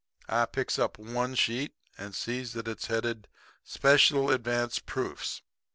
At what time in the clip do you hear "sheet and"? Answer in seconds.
1.35-2.15